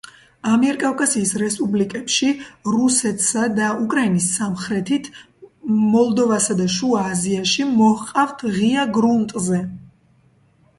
ამიერკავკასიის 0.51 1.33
რესპუბლიკებში, 1.41 2.29
რუსეთსა 2.77 3.43
და 3.59 3.67
უკრაინის 3.83 4.31
სამხრეთით, 4.39 5.11
მოლდოვასა 5.93 6.59
და 6.65 6.69
შუა 6.79 7.05
აზიაში 7.13 7.71
მოჰყავთ 7.77 8.45
ღია 8.59 8.91
გრუნტზე. 8.99 9.65